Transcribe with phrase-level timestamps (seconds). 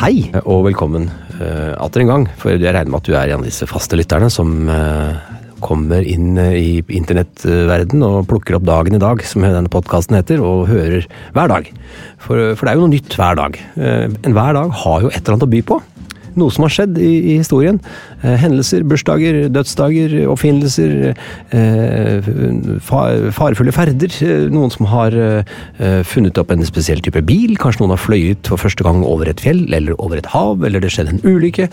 [0.00, 2.22] Hei, og velkommen uh, atter en gang.
[2.40, 5.12] For jeg regner med at du er en av disse faste lytterne som uh,
[5.60, 10.40] kommer inn eh, i internettverden og plukker opp dagen i dag, som denne podkasten heter,
[10.40, 11.04] og hører
[11.36, 11.68] hver dag.
[12.16, 13.60] For, for det er jo noe nytt hver dag.
[13.76, 15.80] Uh, Enhver dag har jo et eller annet å by på.
[16.38, 17.80] Noe som har skjedd i, i historien.
[18.22, 20.94] Eh, hendelser, bursdager, dødsdager, oppfinnelser,
[21.56, 22.30] eh,
[22.86, 23.02] fa,
[23.34, 24.14] farefulle ferder.
[24.26, 27.56] eh, Noen som har eh, funnet opp en spesiell type bil.
[27.60, 30.82] Kanskje noen har fløyet for første gang over et fjell eller over et hav, eller
[30.82, 31.70] det skjedde en ulykke.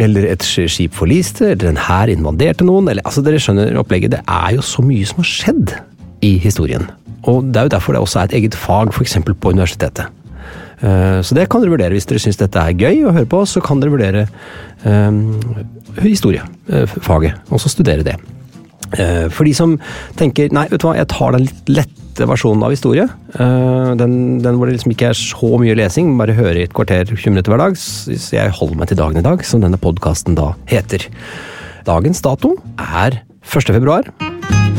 [0.00, 2.88] Eller et skip forliste, eller en hær invaderte noen.
[2.88, 4.14] Eller, altså Dere skjønner opplegget.
[4.16, 5.76] Det er jo så mye som har skjedd
[6.24, 6.88] i historien.
[7.28, 9.18] Og det er jo derfor det også er et eget fag, f.eks.
[9.28, 10.21] på universitetet.
[10.82, 13.44] Eh, Så det kan dere vurdere hvis dere syns dette er gøy å høre på.
[13.46, 14.26] Så kan dere vurdere
[14.84, 15.38] um,
[16.02, 18.16] historiefaget, og så studere det.
[18.98, 19.78] Eh, For de som
[20.18, 23.06] tenker nei, vet du hva, jeg tar den litt lette versjonen av historie,
[23.40, 26.74] eh, den, den hvor det liksom ikke er så mye lesing, bare høre i et
[26.76, 29.80] kvarter 20 minutter hver dag, så jeg holder meg til dagen i dag, som denne
[29.80, 31.08] podkasten da heter.
[31.88, 33.72] Dagens dato er 1.
[33.72, 34.12] februar.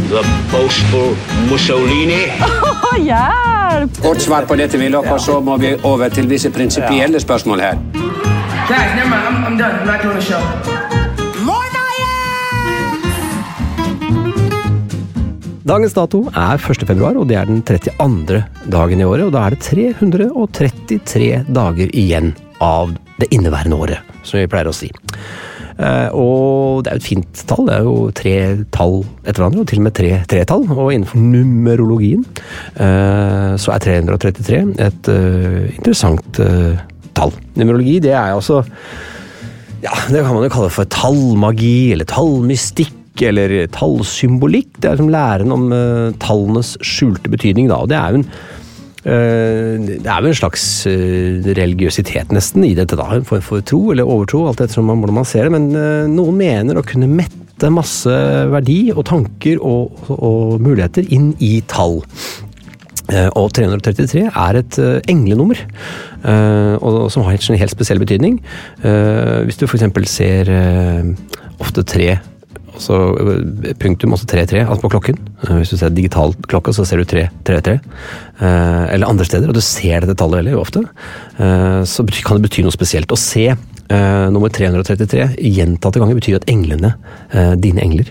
[0.09, 1.15] The boastful
[1.49, 2.25] Mussolini.
[4.01, 7.77] Kort svar på dette, Willoch, og så må vi over til visse prinsipielle spørsmål her.
[8.67, 9.27] Guys, never mind.
[9.27, 9.79] I'm, I'm done.
[9.79, 10.41] I'm not doing the show.
[15.63, 16.83] Dagens dato er 1.
[16.83, 18.41] februar, og det er den 32.
[18.67, 19.29] dagen i året.
[19.29, 24.75] Og da er det 333 dager igjen av det inneværende året, som vi pleier å
[24.75, 24.89] si.
[25.77, 27.67] Eh, og det er jo et fint tall.
[27.67, 28.35] Det er jo tre
[28.75, 30.65] tall etter hverandre, og til og med tre tretall.
[30.73, 32.25] Og innenfor numerologien
[32.75, 36.41] eh, så er 333 et eh, interessant
[37.13, 37.33] tall.
[37.59, 38.63] Numerologi, det er altså
[39.83, 44.69] ja, det kan man jo kalle for tallmagi, eller tallmystikk, eller tallsymbolikk.
[44.79, 47.81] Det er som læren om uh, tallenes skjulte betydning, da.
[47.83, 48.29] Og det er jo en
[49.03, 53.09] det er jo en slags eh, religiøsitet nesten i dette, da.
[53.17, 55.55] En form for tro eller overtro, alt etter hvordan man ser det.
[55.57, 58.11] Men eh, noen mener å kunne mette masse
[58.51, 62.01] verdi og tanker og, og muligheter inn i tall.
[63.11, 65.59] Eh, Og 333 er et eh, englenummer,
[66.23, 68.39] eh, og som har en helt spesiell betydning.
[68.83, 69.83] Eh, Hvis du f.eks.
[70.07, 71.11] ser eh,
[71.59, 72.13] ofte tre
[72.73, 75.19] altså eh, punktum, også 3-3, altså på klokken.
[75.43, 77.77] Eh, Hvis du ser digital klokke, så ser du 3-3-3.
[77.77, 80.83] Eh, Eller andre steder, og du ser dette tallet veldig ofte.
[81.89, 83.11] Så kan det bety noe spesielt.
[83.11, 83.53] Å se
[84.33, 86.93] nummer 333 gjentatte ganger betyr at englene,
[87.61, 88.09] dine engler,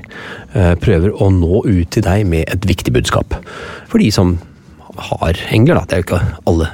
[0.82, 3.34] prøver å nå ut til deg med et viktig budskap.
[3.90, 4.36] For de som
[5.10, 5.86] har engler, da.
[5.88, 6.22] Det er jo ikke
[6.52, 6.68] alle.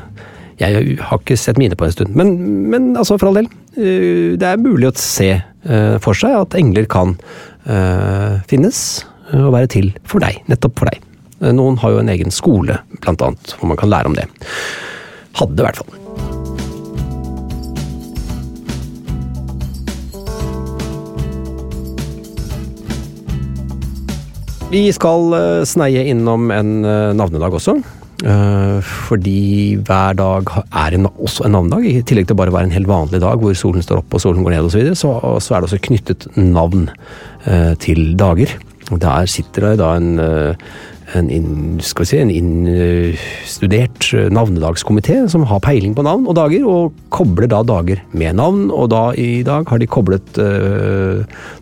[0.58, 2.16] Jeg har ikke sett mine på en stund.
[2.18, 2.34] Men,
[2.72, 3.48] men altså, for all del.
[3.78, 5.30] Det er mulig å se
[6.02, 7.16] for seg at engler kan
[7.68, 8.80] eh, finnes
[9.32, 10.40] eh, og være til for deg.
[10.50, 11.04] Nettopp for deg.
[11.42, 14.26] Eh, Noen har jo en egen skole, blant annet, hvor man kan lære om det.
[15.38, 15.94] Hadde, i hvert fall.
[24.68, 27.78] Vi skal eh, sneie innom en eh, navnedag også.
[28.26, 32.66] Eh, Fordi hver dag er en, også en navnedag, i tillegg til bare å være
[32.70, 34.98] en helt vanlig dag hvor solen står opp og solen går ned osv., så, videre,
[34.98, 35.12] så,
[35.44, 36.88] så er det også knyttet navn
[37.46, 38.56] eh, til dager.
[38.90, 40.66] Og Der sitter det da en, eh,
[41.14, 46.66] en, inn- skal vi si, en innstudert navnedagskomité som har peiling på navn og dager,
[46.66, 48.66] og kobler da dager med navn.
[48.74, 50.42] Og da i dag har de koblet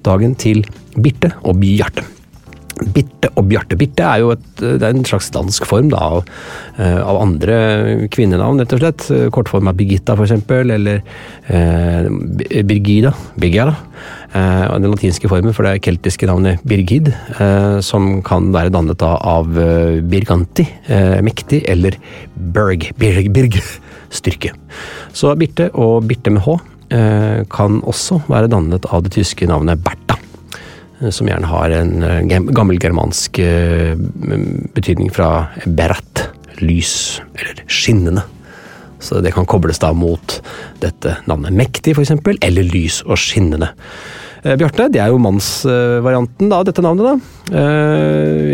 [0.07, 0.65] dagen til
[0.97, 2.07] Birte og Bjarte.
[2.77, 3.79] Birte og Bjarte.
[3.79, 6.29] Birte er jo et, er en slags dansk form da, av,
[6.77, 7.57] eh, av andre
[8.13, 9.07] kvinnenavn, rett og slett.
[9.33, 11.01] Kortform av Birgitta, eksempel, eller
[11.49, 12.11] eh,
[12.67, 13.15] Birgida.
[13.41, 13.77] Birgera.
[14.37, 17.09] Eh, den latinske formen for det keltiske navnet Birgid,
[17.41, 21.97] eh, som kan være dannet da, av eh, Birganti, eh, mektig, eller
[22.35, 23.61] Berg, Birg, Birg,
[24.13, 24.53] styrke.
[25.17, 26.59] Så Birte og Birte med H
[27.51, 30.06] kan også være dannet av det tyske navnet Bertha.
[31.01, 32.23] Eh, som gjerne har en eh,
[32.57, 33.95] gammel germansk eh,
[34.77, 36.29] betydning fra berat,
[36.63, 38.25] lys eller skinnende.
[38.99, 40.39] Så det kan kobles da mot
[40.81, 43.75] dette navnet mektig, eksempel, eller lys og skinnende.
[44.47, 47.61] Bjarte, det er jo mannsvarianten av dette navnet, da.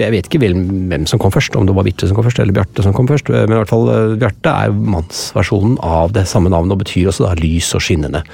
[0.01, 2.57] Jeg vet ikke hvem som kom først, om det var Birte som kom først, eller
[2.57, 6.73] Bjarte som kom først, men i hvert fall Bjarte er mannsversjonen av det samme navnet,
[6.75, 8.25] og betyr også da lys og skinnende.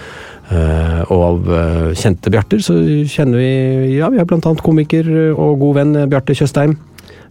[0.48, 2.72] Uh, og av uh, kjente Bjarter så
[3.04, 6.78] kjenner vi ja, vi har annet komiker og god venn Bjarte Tjøstheim.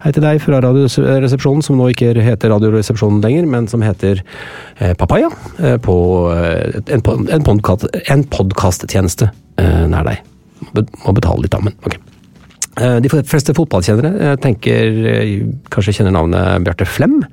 [0.04, 4.94] Hei til deg fra Radioresepsjonen, som nå ikke heter Radioresepsjonen lenger, men som heter uh,
[5.00, 5.32] Papaya,
[5.82, 5.98] på
[6.94, 9.32] en, en podkasttjeneste
[9.90, 10.22] nær deg.
[10.78, 11.98] Må betale litt, da, men ok.
[12.78, 15.00] De fleste fotballkjennere tenker
[15.74, 17.24] kanskje kjenner navnet Bjarte Flem.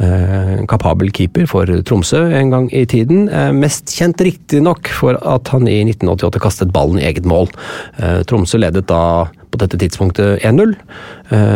[0.00, 3.28] Eh, kapabel keeper for Tromsø en gang i tiden.
[3.28, 7.50] Eh, mest kjent riktignok for at han i 1988 kastet ballen i eget mål.
[7.98, 10.70] Eh, Tromsø ledet da på dette tidspunktet 1-0,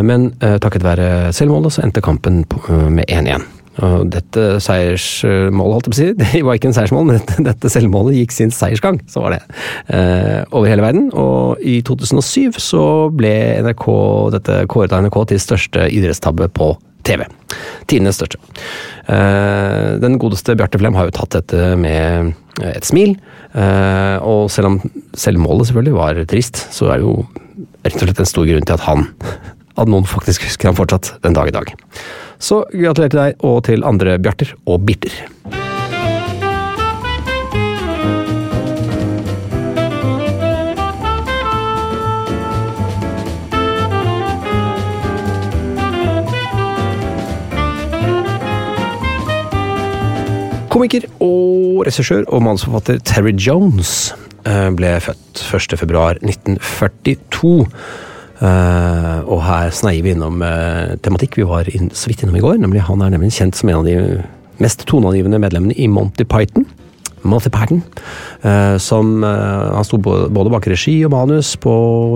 [0.05, 0.27] men
[0.61, 2.43] takket være selvmålet så endte kampen
[2.93, 3.41] med 1-1.
[3.77, 8.17] Dette seiersmålet, holdt jeg på å si, det var ikke en seiersmål, men dette, selvmålet
[8.23, 9.43] gikk sin seiersgang, så var det.
[9.93, 11.11] Eh, over hele verden.
[11.13, 13.35] Og i 2007 så ble
[13.67, 13.87] NRK,
[14.39, 16.73] dette kåret av NRK til største idrettstabbe på
[17.07, 17.27] TV.
[17.87, 18.41] Tidenes største.
[19.13, 22.33] Eh, den godeste Bjarte Flem har jo tatt dette med
[22.65, 23.15] et smil.
[23.53, 24.81] Eh, og selv om
[25.17, 27.19] selvmålet selvfølgelig var trist, så er det jo
[27.87, 29.07] rett og slett en stor grunn til at han
[29.77, 31.73] at noen faktisk husker han fortsatt den dag i dag.
[32.39, 35.27] Så gratulerer til deg og til andre Bjarter og Birter.
[50.77, 54.13] Komiker og regissør og manusforfatter Terry Jones
[54.45, 57.65] eh, ble født 1.2.1942.
[58.37, 62.45] Uh, og her sneier vi innom uh, tematikk vi var inn, så vidt innom i
[62.45, 62.59] går.
[62.61, 64.25] nemlig Han er nemlig kjent som en av de
[64.61, 66.67] mest toneangivende medlemmene i Monty Python.
[67.27, 67.81] Monty Python,
[68.45, 71.73] uh, som Han sto både bak regi og manus på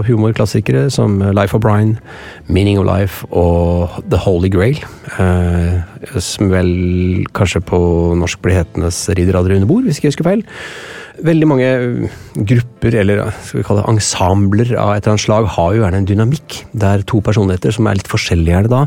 [0.06, 1.96] humorklassikere som Life of Brian,
[2.46, 4.78] Meaning of Life og The Holy Grail.
[6.20, 7.80] som vel kanskje på
[8.16, 10.44] norsk blir hetende Ridder aldri under bord, hvis ikke jeg husker feil
[11.26, 11.68] veldig mange
[12.48, 16.00] grupper, eller skal vi kalle det ensembler av et eller annet slag, har jo gjerne
[16.02, 18.82] en dynamikk, der to personligheter, som er litt forskjellige gjerne da,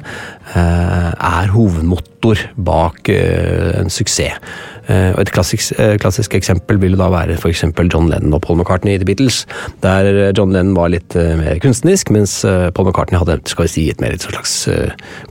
[0.54, 4.40] eh, er hovedmotor bak eh, en suksess.
[4.88, 7.66] Eh, og Et klassisk, klassisk eksempel vil da være f.eks.
[7.94, 9.44] John Lennon og Paul McCartney i The Beatles,
[9.84, 14.02] der John Lennon var litt mer kunstnerisk, mens Paul McCartney hadde skal vi si, et
[14.04, 14.54] mer et slags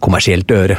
[0.04, 0.76] kommersielt øre.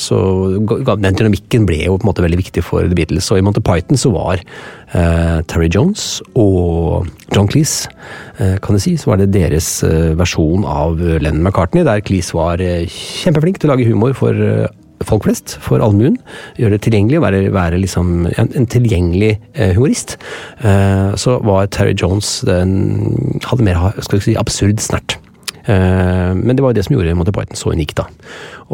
[0.00, 0.18] Så
[0.58, 3.30] den dynamikken ble jo på en måte veldig viktig for The Beatles.
[3.30, 7.90] Og i Monty Python så var eh, Terry Jones og John Cleese,
[8.38, 12.36] eh, kan du si, så var det deres eh, versjon av Lennon McCartney, der Cleese
[12.36, 14.66] var eh, kjempeflink til å lage humor for eh,
[15.04, 16.16] folk flest, for allmuen.
[16.60, 20.16] Gjøre det tilgjengelig, være, være liksom en, en tilgjengelig eh, humorist.
[21.16, 25.18] så var Terry Jones den hadde mer skal si, absurd snert.
[25.66, 28.06] Eh, men det var jo det som gjorde Monty Python så unik, da.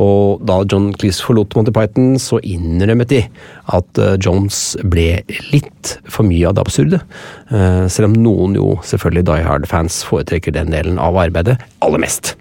[0.02, 3.23] Og da John Cleese forlot Monty Python, så innrømmet de
[3.73, 4.61] at eh, Jones
[4.93, 5.23] ble
[5.55, 7.00] litt for mye av det absurde.
[7.49, 12.37] Eh, selv om noen jo selvfølgelig Die Hard-fans foretrekker den delen av arbeidet aller mest.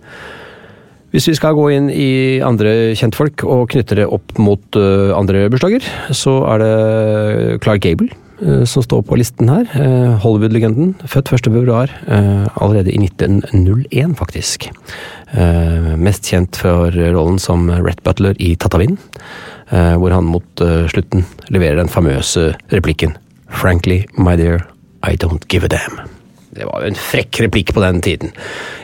[1.11, 5.83] Hvis vi skal gå inn i andre kjentfolk og knytte det opp mot andre bursdager,
[6.15, 8.07] så er det Clark Gable
[8.41, 9.67] uh, som står på listen her.
[9.75, 10.95] Uh, Hollywood-legenden.
[11.09, 11.81] Født 1.2.
[12.07, 14.69] Eh, allerede i 1901, faktisk.
[16.01, 18.97] Mest kjent for rollen som Rett Butler i Tatavin,
[19.69, 23.15] hvor han mot slutten leverer den famøse replikken
[23.47, 24.67] Frankly, my dear,
[25.03, 26.20] I don't give a damn.
[26.51, 28.33] Det var jo en frekk replikk på den tiden.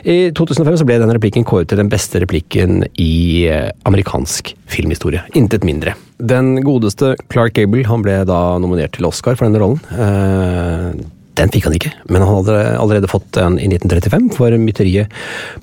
[0.08, 5.24] I 2005 så ble den replikken kåret til den beste replikken i eh, amerikansk filmhistorie.
[5.36, 5.94] Intet mindre.
[6.18, 9.82] Den godeste Clark Gable han ble da nominert til Oscar for denne rollen.
[9.92, 11.06] Eh,
[11.38, 15.12] den fikk han ikke, men han hadde allerede fått den i 1935 for mytteriet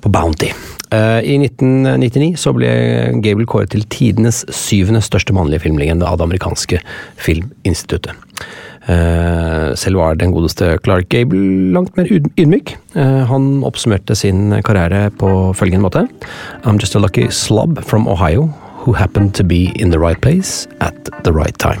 [0.00, 0.52] på Bounty.
[0.94, 2.70] Eh, I 1999 så ble
[3.24, 6.80] Gable kåret til tidenes syvende største mannlige filmlegende av det amerikanske
[7.18, 8.14] filminstituttet.
[8.88, 12.76] Eh, selv var den godeste Clark Gable langt mer yd- ydmyk.
[12.94, 16.08] Eh, han oppsummerte sin karriere på følgende måte.
[16.64, 18.48] I'm just a lucky slob from Ohio
[18.84, 21.80] who happened to be in the right place at the right time.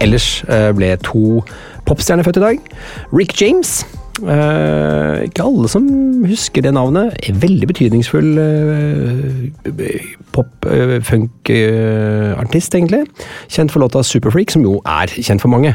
[0.00, 1.44] Ellers eh, ble to
[1.86, 2.74] popstjerner født i dag.
[3.12, 3.78] Rick James.
[4.16, 5.84] Uh, ikke alle som
[6.24, 7.12] husker det navnet.
[7.36, 13.04] Veldig betydningsfull uh, pop-funk-artist, egentlig.
[13.52, 15.72] Kjent for låta Superfreak, som jo er kjent for mange.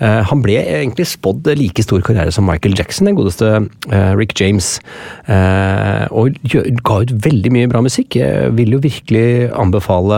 [0.00, 4.32] Eh, han ble egentlig spådd like stor karriere som Michael Jackson, den godeste eh, Rick
[4.40, 4.66] James.
[5.26, 6.24] Eh, og
[6.86, 8.08] ga ut veldig mye bra musikk.
[8.20, 10.16] Jeg vil jo virkelig anbefale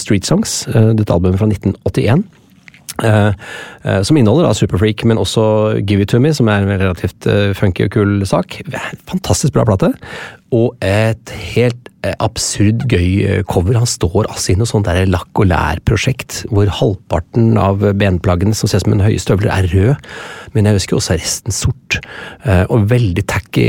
[0.00, 2.22] Street Songs, eh, dette albumet fra 1981.
[3.04, 3.32] Eh,
[3.84, 5.44] eh, som inneholder da Superfreak, men også
[5.86, 8.60] Give It To Me, som er en relativt eh, funky og kul sak.
[9.10, 9.92] Fantastisk bra plate.
[10.54, 13.76] Og et helt eh, absurd gøy eh, cover.
[13.76, 18.70] Han står altså i noe sånt der lakk og lær-prosjekt, hvor halvparten av benplaggene som
[18.70, 20.06] ser ut som en høye støvler, er rød,
[20.54, 21.98] men jeg husker også resten sort.
[22.48, 23.66] Eh, og veldig tacky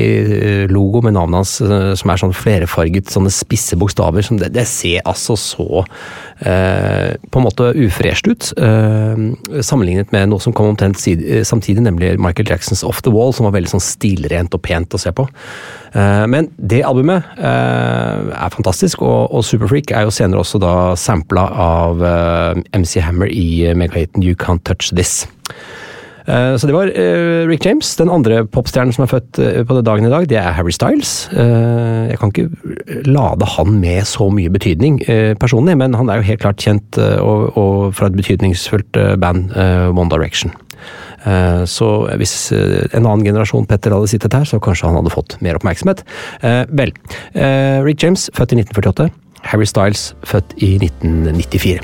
[0.72, 1.58] logo med navnet hans,
[2.00, 4.24] som er sånn flerfarget, sånne spisse bokstaver.
[4.24, 5.84] Som det, det ser altså så
[6.40, 12.86] på en måte ufresht ut, sammenlignet med noe som kom omtrent samtidig, nemlig Michael Jacksons
[12.88, 15.28] Off The Wall, som var veldig sånn stilrent og pent å se på.
[15.96, 21.48] Eh, men det albumet eh, er fantastisk, og, Superfreak er jo senere også da sampla
[21.66, 25.26] av eh, MC Hammer i megahiten You Can't Touch This.
[26.30, 26.92] Så det var
[27.50, 27.88] Rick James.
[27.98, 31.24] Den andre popstjernen som er født på dagen i dag, det er Harry Styles.
[31.34, 35.00] Jeg kan ikke lade han med så mye betydning
[35.42, 39.58] personlig, men han er jo helt klart kjent og, og fra et betydningsfullt band,
[39.98, 40.54] One Direction.
[41.26, 45.14] Eh, Så hvis eh, en annen generasjon Petter hadde sittet her, så kanskje han hadde
[45.14, 46.04] fått mer oppmerksomhet.
[46.42, 46.94] Eh, Vel,
[47.86, 49.10] Rick James, født i 1948.
[49.52, 51.80] Harry Styles, født i 1994.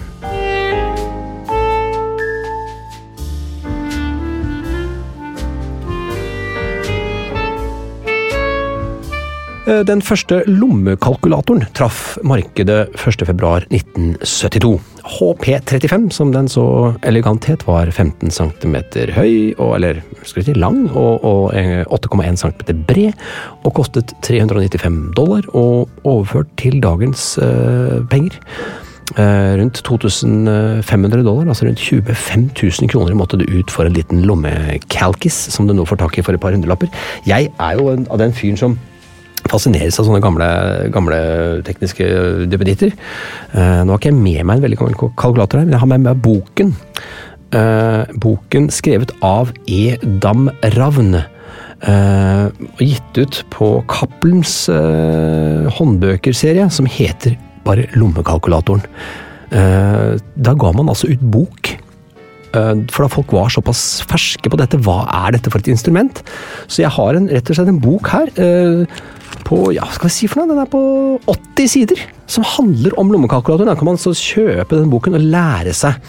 [9.67, 14.75] Eh, Den første lommekalkulatoren traff markedet 1.2.1972.
[15.05, 16.65] HP35, som den så
[17.05, 18.77] elegant het, var 15 cm
[19.13, 23.27] høy, og, eller skal vi si lang, og, og eh, 8,1 cm bred,
[23.63, 28.39] og kostet 395 dollar, og overført til dagens eh, penger.
[29.21, 34.25] Eh, rundt 2500 dollar, altså rundt 25 000 kroner måtte du ut for en liten
[34.25, 36.89] lommekalkis, som du nå får tak i for et par hundrelapper.
[37.29, 38.79] Jeg er jo en, av den fyren som
[39.51, 40.47] fascineres av sånne gamle,
[40.93, 41.19] gamle
[41.67, 42.07] tekniske
[42.49, 42.95] duppeditter.
[43.53, 45.91] Eh, nå har ikke jeg med meg en veldig gammel kalkulator her, men jeg har
[45.91, 46.73] med meg boken.
[47.55, 49.97] Eh, boken skrevet av E.
[50.23, 51.15] Dam Ravn.
[51.85, 54.65] eh, og gitt ut på Cappelens
[55.77, 58.81] håndbøkerserie, som heter bare Lommekalkulatoren.
[59.51, 61.75] Da ga man altså ut bok.
[62.55, 66.23] For da folk var såpass ferske på dette, hva er dette for et instrument?
[66.67, 68.85] Så jeg har en, rett og slett en bok her, eh,
[69.45, 70.81] på, ja, skal vi si for noe, den er på
[71.31, 72.05] 80 sider.
[72.27, 73.69] som handler om lommekalkulatoren.
[73.69, 75.99] Da kan man så kjøpe den boken og lære seg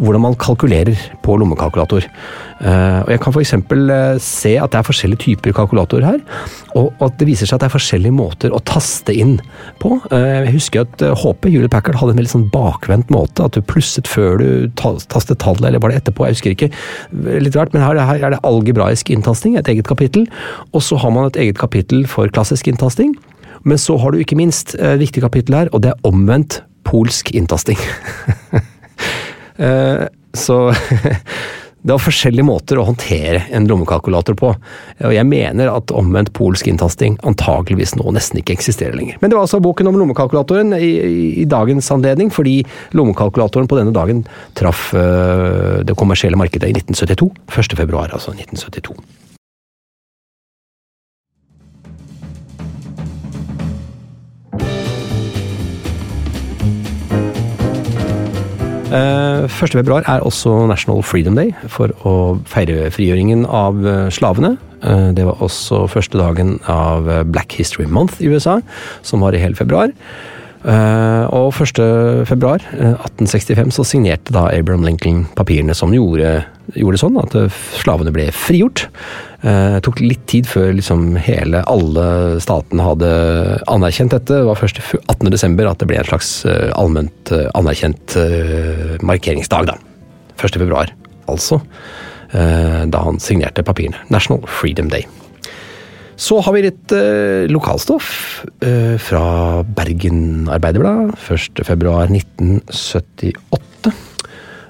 [0.00, 2.06] hvordan man kalkulerer på lommekalkulator.
[2.60, 3.52] Uh, og Jeg kan f.eks.
[3.54, 6.20] Uh, se at det er forskjellige typer kalkulatorer her,
[6.74, 9.36] og, at det viser seg at det er forskjellige måter å taste inn
[9.82, 9.96] på.
[10.10, 13.62] Uh, jeg husker at HP, Julie Packard, hadde en veldig sånn bakvendt måte, at du
[13.62, 14.48] plusset før du
[14.80, 16.70] tastet tallet, eller var det etterpå, jeg husker ikke.
[17.44, 20.26] Litt rart, men her er det algebraisk inntasting, et eget kapittel,
[20.72, 23.14] og så har man et eget kapittel for klassisk inntasting.
[23.64, 27.30] Men så har du ikke minst et viktig kapittel her, og det er omvendt polsk
[27.36, 27.80] inntasting.
[29.56, 30.58] Eh, så
[31.84, 34.52] det var forskjellige måter å håndtere en lommekalkulator på.
[35.04, 39.18] Og jeg mener at omvendt polsk inntasting antakeligvis nå nesten ikke eksisterer lenger.
[39.20, 40.92] Men det var altså boken om lommekalkulatoren i,
[41.44, 42.62] i dagens anledning, fordi
[42.96, 44.24] lommekalkulatoren på denne dagen
[44.56, 47.28] traff uh, det kommersielle markedet i 1972.
[47.52, 47.76] 1.
[47.84, 48.96] februar, altså 1972.
[58.94, 62.14] 1.2 er også National Freedom Day, for å
[62.46, 64.54] feire frigjøringen av eh, slavene.
[64.84, 68.58] Uh, det var også første dagen av Black History Month i USA,
[69.02, 69.90] som var i hele februar.
[70.64, 71.76] Uh, og 1.
[72.24, 76.38] februar 1865 så signerte da Abraham Lincoln papirene som gjorde,
[76.72, 77.36] gjorde sånn at
[77.82, 78.86] slavene ble frigjort.
[79.44, 82.06] Det tok litt tid før liksom hele, alle
[82.40, 83.10] statene hadde
[83.68, 84.38] anerkjent dette.
[84.38, 85.68] Det var først 18.12.
[85.68, 86.30] at det ble en slags
[86.72, 88.16] allment anerkjent
[89.04, 89.68] markeringsdag.
[89.68, 89.76] da.
[90.40, 90.56] 1.
[90.62, 90.94] februar,
[91.28, 91.60] altså.
[92.32, 94.00] Da han signerte papirene.
[94.08, 95.04] National Freedom Day.
[96.16, 101.10] Så har vi litt eh, lokalstoff eh, fra Bergen Arbeiderblad.
[101.18, 103.92] 1.2.1978.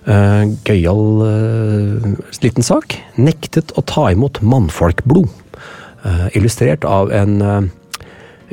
[0.04, 2.04] Eh, Gøyal eh,
[2.44, 2.94] liten sak.
[3.20, 5.28] Nektet å ta imot mannfolkblod.
[6.04, 7.62] Eh, illustrert av en, eh,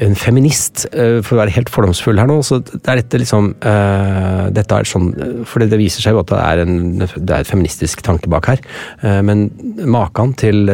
[0.05, 2.41] en feminist, eh, for å være helt fordomsfull her nå.
[2.43, 6.39] så det er Dette liksom dette er sånn, for det, viser seg jo at det
[6.39, 8.59] er, en, det er et feministisk tanke bak her.
[9.21, 9.51] men
[9.85, 10.69] maken til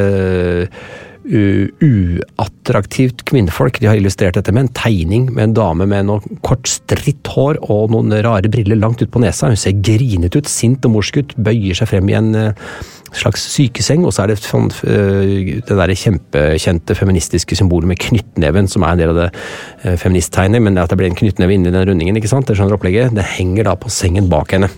[1.27, 3.79] uattraktivt kvinnfolk.
[3.81, 7.60] De har illustrert dette med en tegning med en dame med noe kort, stritt hår
[7.67, 9.51] og noen rare briller langt ut på nesa.
[9.51, 12.79] Hun ser grinet ut, sint og morsk ut, bøyer seg frem i en uh,
[13.16, 18.72] slags sykeseng, og så er det sånn, uh, det der kjempekjente feministiske symbolet med knyttneven,
[18.72, 21.74] som er en del av det uh, feministtegnet, men at det blir en knyttneve inni
[21.74, 22.48] den rundingen, ikke sant?
[22.48, 23.16] Det skjønner opplegget.
[23.18, 24.72] Det henger da på sengen bak henne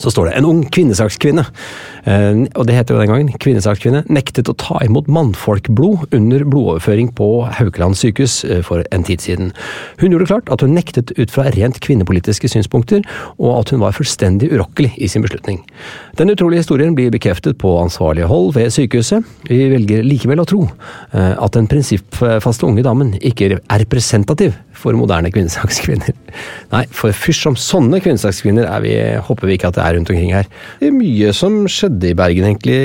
[0.00, 1.44] så står det en ung kvinnesakskvinne,
[2.08, 7.12] eh, og det heter jo den gangen, kvinnesakskvinne, nektet å ta imot mannfolkblod under blodoverføring
[7.18, 9.52] på Haukeland sykehus eh, for en tid siden.
[10.00, 13.04] Hun gjorde klart at hun nektet ut fra rent kvinnepolitiske synspunkter,
[13.38, 15.62] og at hun var fullstendig urokkelig i sin beslutning.
[16.18, 19.26] Den utrolige historien blir bekreftet på ansvarlige hold ved sykehuset.
[19.50, 24.96] Vi velger likevel å tro eh, at den prinsippfaste unge damen ikke er representativ for
[24.98, 26.14] moderne kvinnesakskvinner.
[26.72, 28.92] Nei, for fysj som sånne kvinnesakskvinner er vi,
[29.26, 30.46] håper vi ikke at det er rundt omkring her.
[30.80, 32.82] Det er mye som skjedde i Bergen, egentlig,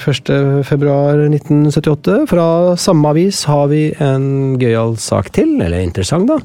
[0.00, 2.14] 1.2.1978.
[2.30, 2.46] Fra
[2.80, 4.26] samme avis har vi en
[4.60, 6.36] gøyal sak til, eller interessant, da.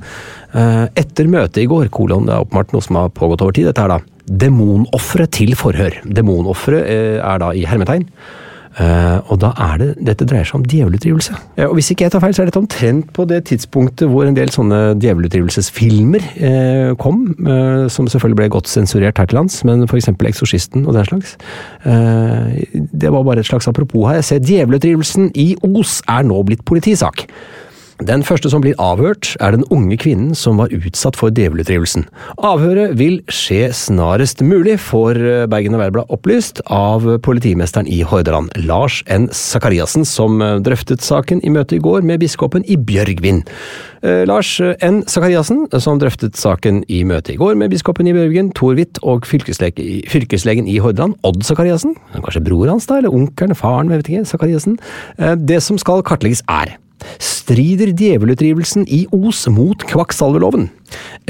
[0.55, 3.67] Eh, etter møtet i går, kolon, det er åpenbart noe som har pågått over tid,
[3.69, 3.99] dette her da.
[4.25, 5.93] Demonofre til forhør.
[6.07, 8.05] Demonofre eh, er da i hermetegn.
[8.75, 11.35] Uh, og da er det Dette dreier seg om djevelutdrivelse.
[11.55, 14.27] Ja, og Hvis ikke jeg tar feil, så er dette omtrent på det tidspunktet hvor
[14.27, 19.61] en del sånne djevelutdrivelsesfilmer uh, kom, uh, som selvfølgelig ble godt sensurert her til lands,
[19.67, 20.11] men f.eks.
[20.25, 21.35] Eksorsisten og den slags.
[21.85, 24.15] det var bare et slags apropos her.
[24.19, 27.27] Jeg ser djevelutdrivelsen i Os er nå blitt politisak.
[28.03, 32.03] Den første som blir avhørt, er den unge kvinnen som var utsatt for djevelutdrivelsen.
[32.43, 35.15] Avhøret vil skje snarest mulig, får
[35.47, 39.29] Bergen Arbeiderblad opplyst av politimesteren i Hordaland, Lars N.
[39.31, 43.45] Sakariassen, som drøftet saken i møte i går med biskopen i Bjørgvin.
[44.05, 45.01] Eh, Lars N.
[45.09, 49.25] Sakariassen, som drøftet saken i møte i går med biskopen i Bjørgvin, Tor Hvitt og
[49.25, 54.27] fylkeslegen i Hordaland, Odd Sakariassen, kanskje bror hans da, eller onkelen, faren, jeg vet ikke,
[54.29, 54.77] Sakariassen.
[55.17, 56.75] Eh, det som skal kartlegges er
[57.21, 60.69] Strider djevelutdrivelsen i Os mot kvakksalverloven?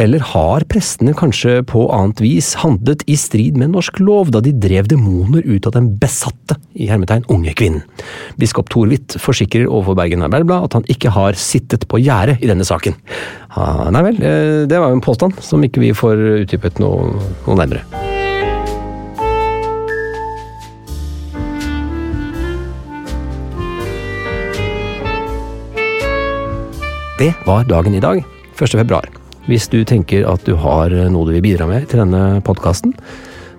[0.01, 4.51] Eller har prestene kanskje på annet vis handlet i strid med norsk lov da de
[4.51, 7.85] drev demoner ut av den besatte i hermetegn unge kvinnen?
[8.39, 12.67] Biskop Thorvidt forsikrer overfor Bergen Arbeiderblad at han ikke har sittet på gjerdet i denne
[12.67, 12.97] saken.
[13.55, 17.15] Ah, nei vel, eh, det var jo en påstand som ikke vi får utdypet noe,
[17.47, 17.85] noe nærmere.
[27.17, 28.23] Det var dagen i dag,
[28.59, 28.75] 1.
[28.75, 29.14] februar.
[29.45, 32.95] Hvis du tenker at du har noe du vil bidra med til denne podkasten,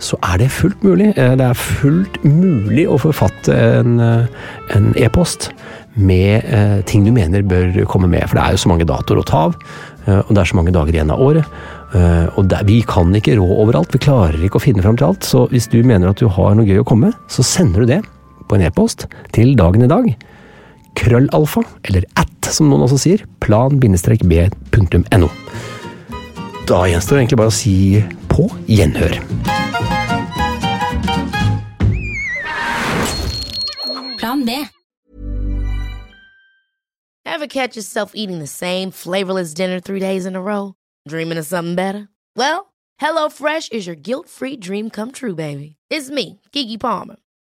[0.03, 1.13] så er det fullt mulig.
[1.17, 5.51] Eh, Det er fullt mulig å forfatte en e-post e-post
[5.97, 8.27] med eh, ting du mener bør komme med.
[8.29, 9.57] For det er jo så mange datoer å ta av,
[10.07, 11.47] eh, og det er så mange dager igjen av året.
[11.97, 15.09] Eh, og det, vi kan ikke rå overalt, vi klarer ikke å finne fram til
[15.09, 15.25] alt.
[15.25, 17.95] Så hvis du mener at du har noe gøy å komme med, så sender du
[17.95, 18.03] det
[18.47, 20.11] på en e-post til dagen i dag.
[20.97, 25.29] Krøllalfa, eller at, som noen også sier, plan-b.no.
[26.67, 27.75] Da gjenstår det egentlig bare å si
[28.33, 29.21] på gjenhør.
[34.19, 34.57] Plan B.
[37.25, 40.75] Ever catch yourself eating the same flavorless dinner three days in a row?
[41.07, 42.09] Dreaming of something better?
[42.35, 45.77] Well, HelloFresh is your guilt-free dream come true, baby.
[45.91, 47.17] It's me, Kiki Palmer.